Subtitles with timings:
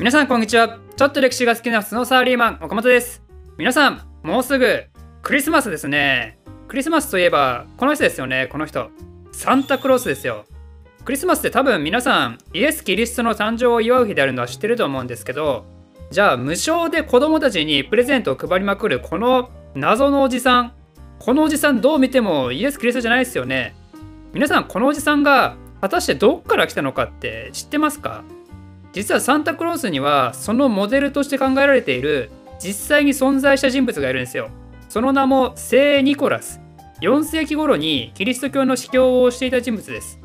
[0.00, 0.78] 皆さんこんにちは。
[0.96, 3.22] ちょっと歴史が好きな普通のサラリーマン岡本です。
[3.58, 4.84] 皆さんもうすぐ
[5.20, 6.38] クリスマスですね。
[6.68, 8.48] クリスマスといえばこの人ですよね。
[8.50, 8.88] この人。
[9.30, 10.46] サンタクロースですよ。
[11.04, 15.66] クリスマスって多分皆さんイエス・キリストの誕生を祝う日であるのは知ってると思うんですけど
[16.10, 20.72] じゃあ無償で子供たちにプレゼントを配りまくるこの謎のおじさん。
[21.18, 23.74] このおじさんどう見てもイエス・キリストじゃないですよね。
[24.32, 28.24] 皆さんこのおじさんが果たしてどっから来たのかって知ってますか？
[28.92, 32.30] 実はサンタクロースにはそのモデルとして考えられている
[32.62, 34.50] 実際に存在した人物がいるんですよ。
[34.88, 36.60] その名も聖ニコラス。
[37.00, 40.18] 4世紀頃にキリスト教の司教をしていた人物です。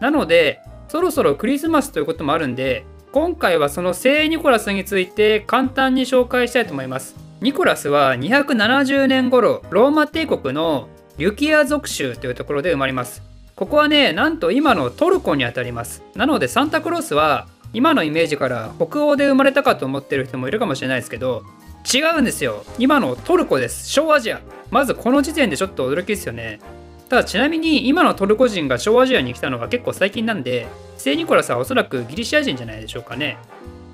[0.00, 7.14] なのでそろそろクリスマスということもあるんで今回はその聖ニコラスについて簡単に紹介したいと思います。
[7.40, 13.22] ニコラスは270年頃ローマ帝国のリュキア属州というところで生まれます。
[13.54, 16.02] ここはねなんと今のトルコにあたります。
[16.14, 21.44] なのでサンタクロースは今のイメージから北欧で生まれたかと思ってる人もいるかもしれないですけど
[21.92, 22.64] 違うんですよ。
[22.78, 23.88] 今のトルコです。
[23.88, 24.40] 小アジア。
[24.70, 26.60] まずこの時点でちょっと驚きですよね。
[27.08, 30.66] ただちなみに今のトルコ人が小アジアに来たのが結構最近なんで
[30.98, 33.38] 聖ニコラスはおそらくギリシア人じゃないでしょうかね。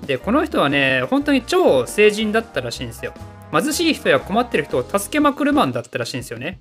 [0.05, 3.13] でこの人はね本当に超聖人だったらしいんですよ。
[3.53, 6.59] 貧しい人や困ってる人を助けまくるマンだったらしいんですよね。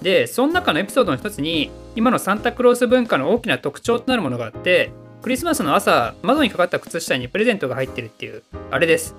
[0.00, 4.92] でその中のエピソードの一つに今のサンタクロース文化の大きな特徴となるものがあって
[5.22, 9.14] クリスマスの朝窓にかかった靴下にプレゼントが入ってるっていうあれです。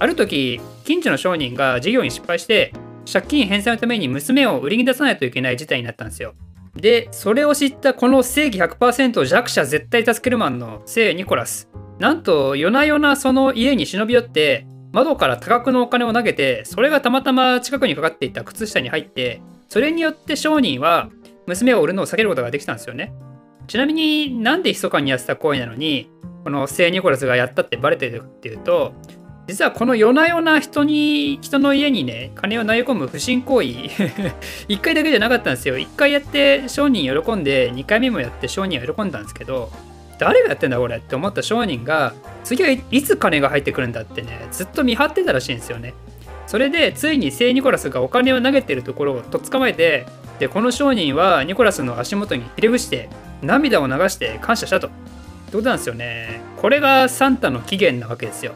[0.00, 2.72] ある時近所の商人が事業に失敗して
[3.10, 6.34] 借金返済のために娘を売りに出さないといけない事態になったんですよ。
[6.74, 11.68] でそれを知ったこの正義100%弱者絶対助けるマンの聖ニコラス。
[11.98, 21.10] なんと夜な夜なその家に忍び寄って窓から多額のお金を投げてそれがたまたま近くにかかっていた靴下に入ってそれによって商人は
[21.46, 23.12] 娘を売るのを避けることができたんですよね。
[23.68, 26.10] ちなみになんで密かにやってた行為なのに
[26.42, 28.94] この聖ニコラスがやったってバレてるっていうと
[29.46, 33.66] 実はこの夜な夜な人に人の家にね金を投げ込む不審行為
[34.68, 35.78] 1回だけじゃなかったんですよ。
[35.78, 39.70] 1回やって商人喜んで2回目もやって商人は喜んだんですけど
[40.18, 42.14] 誰がやってんだこれって思った商人が
[42.44, 45.94] 次はいつ金が入ってくるんだってねずっと見張ってたらしいんですよね。
[46.46, 50.06] それでついに聖ニコラスがお金を投げてるところをとっ捕まえて
[50.38, 53.08] でこの商人はニコラスの足元にひれ伏して
[53.42, 54.88] 涙を流して感謝したと。
[54.88, 56.40] ってことなんですよね。
[56.60, 58.52] これがサンタの起源なわけですよ。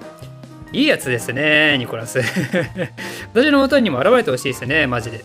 [0.72, 2.20] いいやつですね、ニコラス。
[3.34, 5.25] 私の元にも現れてほしいですね、マジで。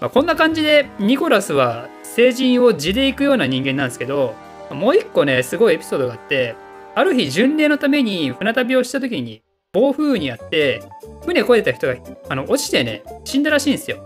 [0.00, 4.34] まあ、こんな感じで、ニコラスは成人を地で行くような人間なんですけど、
[4.70, 6.54] もう一個ね、すごいエピソードがあって、
[6.94, 9.42] ある日巡礼のために船旅をした時に
[9.72, 10.82] 暴風雨にあって、
[11.24, 11.94] 船越えた人が
[12.28, 13.98] あの落ちてね、死んだらしいんですよ。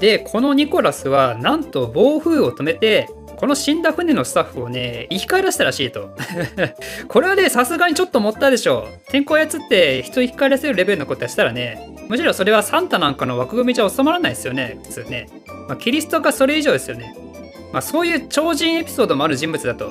[0.00, 3.08] で、このニコラスは、なんと暴風を止めて、
[3.40, 6.14] この死んだ船のスタッフをね、生き返らせたらしいと。
[7.08, 9.10] これはね、さすがにちょっと持ったでしょう。
[9.10, 15.26] 天候操って人を生き返らせるレベルのことしたらね、むしろそれはサンタなんかの枠組みじゃ収まらないですよね、普通ね。
[15.68, 17.14] まあ、キリストかそれ以上ですよね。
[17.72, 19.90] まあ、そういう超人エピソードもある人物だと。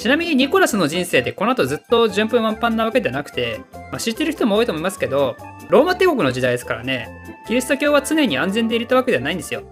[0.00, 3.60] ちなみにニコラスの人生でこの後ずっと順風満帆なわけではなくて、
[3.92, 5.36] まあ、知ってる人も多いと思いますけど、
[5.68, 7.08] ローマ帝国の時代ですからね、
[7.46, 9.64] キリスト教は常に安全で入れたわけではないんですよ。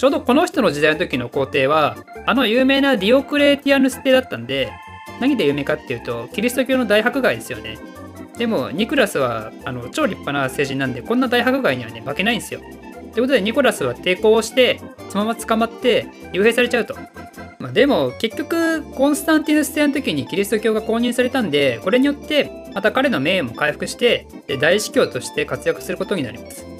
[0.00, 1.94] ちょうどこの人の時代の時の皇帝は、
[2.24, 4.72] あの有名なディオクレーティアヌス帝だったんで、
[5.20, 7.76] 何で有名かっていうと、キリスト教の大迫害ですよね。
[8.38, 12.60] でも、ニクラスはあの超立派な成人なんで、こんな大迫害にはね、負けないんですよ。
[12.60, 14.80] ということで、ニコラスは抵抗をして、
[15.10, 16.96] そのまま捕まって、幽閉されちゃうと。
[17.58, 24.26] まあ、でも、結局、コンスタンティヌス帝の時にキリスト教が公認されたんで、これによって、また彼の名誉も回復して、
[24.62, 26.79] 大司教として活躍することになります。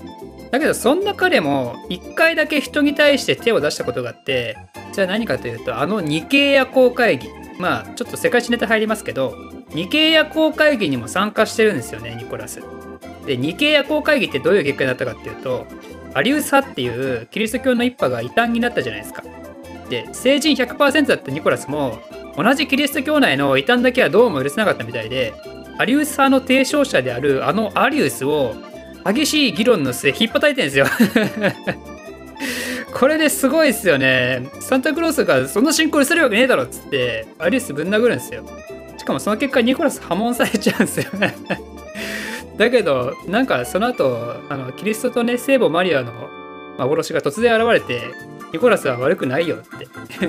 [0.50, 4.56] だけどそんな彼も一回だけ人に対して手を出したことがあって
[4.92, 7.28] じゃあ何かというとあのニケイヤ公会議
[7.58, 9.34] まあちょっと世界史ネタ入りますけど
[9.74, 12.60] ニケイヤ公会議にも参加してるんですよねニコラス。
[13.26, 15.66] でニケイヤ公会議ってどういう結果になったかっていうと
[16.14, 19.22] アリウス派っていうキリスト教の一派が異端になったじゃないですか。
[19.88, 21.98] で成人100%だったニコラスも
[22.36, 25.34] 同じキリスト教内の異端だけはどうも許せなかったみたいで
[25.78, 28.54] アリウス派の提唱者であるあのアリウスを
[29.04, 30.86] 激しい議論の末、引っ叩いてるんですよ
[32.92, 34.48] これですごいですよね。
[34.60, 38.44] サンタクロースがそんな進行にするわけねえだろっつって、アリスぶん殴るんですよ。
[38.98, 41.34] しかもその結果、ニコラス破門されちゃうんですよね
[42.58, 46.12] だけど、なんかその後、あのキリストとね、聖母マリアの
[46.78, 48.02] 幻が突然現れて、
[48.52, 49.86] ニコラスは悪くないよって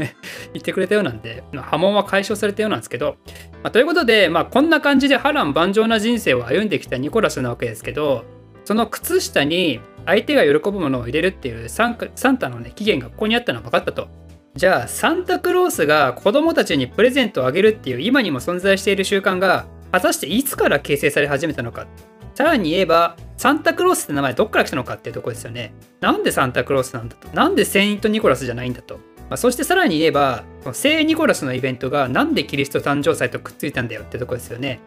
[0.53, 3.17] 言ってくれたようなんで、波紋は解消されたようなんですけど、
[3.63, 8.23] まあ、ということで、まあ、こんな感じで波乱万丈な人生を歩んできたニコラスなわけですけど、
[8.63, 11.97] その靴下に相手が喜ぶものを入れるっていうサン
[12.37, 14.07] タのね期限がここにあったのは分かったと。
[14.55, 21.87] じゃあサンタクロースが子供たちにプレゼントをあげるっていう今にも存在している習慣が果たしていつから形成され始めたのか。
[22.33, 25.73] さらに言えばサンタクロースって名前どっから来たのかっていうとこですよね。
[25.99, 27.27] なんでサンタクロースなんだと？
[27.35, 30.43] なんでセイント・ニコラスじゃないんだと、まあ、そしてさらに言えば
[30.73, 34.79] 聖ニコラスのイベントがなんでキリスト誕生祭とくっついたんだよってとこですよね。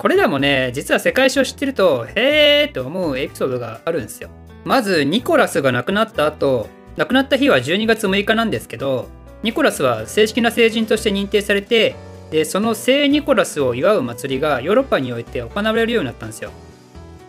[0.00, 4.30] これらもね実は世界史を知ってるとへーと思うエピソードがあるんですよ。
[4.64, 9.08] まずニコラスが亡くなった後亡くなった日は12月6日なんですけど
[9.42, 11.96] ニコラスは正式な成人として認定されて
[12.30, 16.50] でその聖ニコラスを祝う祭りがヨーロッパにおいて行われるようになったんですよ。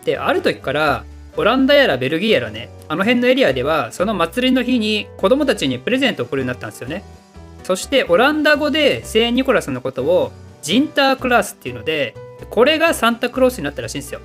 [0.06, 1.04] である時から
[1.36, 7.04] オランダやらベルギーやらねあの辺のエリアではその祭りの日に子供たちにプレゼントを送るようになったんですよね。
[7.64, 10.32] そしてオランダ語で聖ニコラスのことを
[10.62, 12.14] ジンタークラスっていうので
[12.50, 14.20] これがサンタクロースになったらしいんですよ。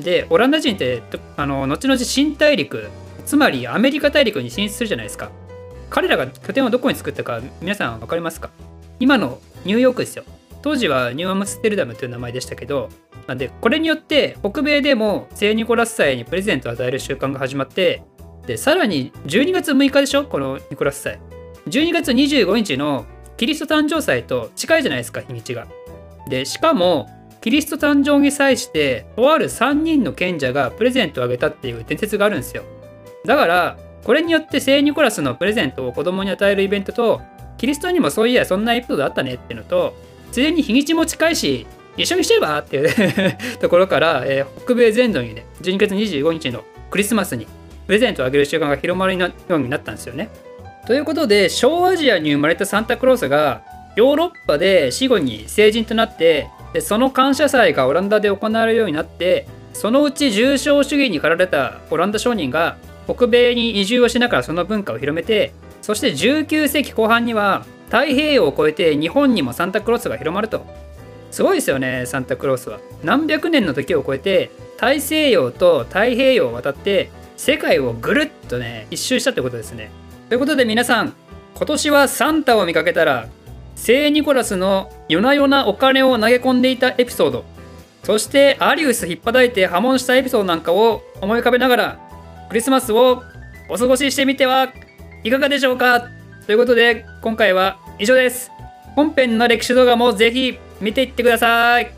[0.00, 1.02] でオランダ人って
[1.36, 2.88] あの後々新大陸
[3.26, 5.30] つまりアメリカ大陸に進出するじゃないですか。
[5.90, 8.50] 彼らが拠点をどこに作ったか皆さん分かりますか？
[9.00, 10.24] 今のニューヨークですよ。
[10.62, 12.88] 当時はニューアムステルダムという名前でしたけど
[13.26, 18.02] なんでこれによって北米でも聖ニコラス祭にプレゼントを与える習慣が始まって
[18.46, 20.24] でさらに12月6日でしょ？
[20.24, 21.18] このニコラス祭。
[21.66, 23.04] 12月25日の
[23.36, 25.66] キリスト誕生祭と近いじゃないですか日にちが。
[26.28, 27.08] でしかも
[27.40, 32.64] キリスト誕生に際してとある3人の賢者がプレゼントをあげたっていう伝説があるんですよ
[33.24, 37.20] だからこれによって聖ニコラスのプレゼントを子供に与えるイベントと
[37.58, 39.94] キリストにもそういやそんなエピソードあったねっていうのと
[40.32, 42.88] ついでに日にちも近いし一緒にしちゃえばっていう
[43.60, 47.46] ところから、えー、北米全土にね12月25日のクリスマスに
[47.86, 50.28] プレゼントをあげる習慣が広まるようになったんですよね。
[50.86, 53.62] ということで小アジアに生まれたサンタクロースが
[53.96, 62.76] ヨーロッパで死後に成人となってでその感謝祭がオランダで行われるようになってそのうち重症主義に駆られたオランダ商人が
[63.06, 70.66] 北米に移住をしながらその文化を広めてそして19世紀後半には太平洋を越えて日本にもサンタクロースが広まると。
[71.30, 72.80] すごいですよねサンタクロースは。
[73.02, 79.90] 何百年の時を超えて大西洋と太平洋を渡って世界をぐるっとね一周したってことですね。
[80.28, 81.14] ということで皆さん
[81.54, 83.28] 今年はサンタを見かけたら
[83.78, 87.44] 聖ニコラスの夜な夜なお金を投げ込んでいたエピソード。
[88.02, 91.98] そしてアリウス引っ叩いて破門したエピソードなんかを思い浮かべながら
[92.48, 93.22] クリスマスを
[93.70, 94.72] お過ごししてみては
[95.22, 96.02] いかがでしょうか？
[96.46, 98.50] ということで今回は以上です。
[98.94, 101.90] 本編の歴史動画もぜひ見ていってください。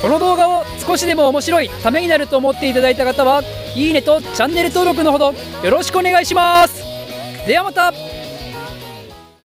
[0.00, 3.42] この動画を少しでも面白いためになると思っていただいた方は
[3.74, 6.82] いいねとチャンネル登録のほどよろしくお願いします。
[7.46, 7.92] ではまた。